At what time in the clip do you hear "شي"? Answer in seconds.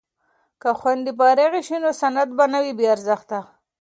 1.67-1.77